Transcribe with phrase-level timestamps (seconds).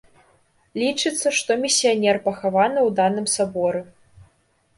[0.83, 3.85] Лічыцца, што місіянер пахаваны ў даным саборы.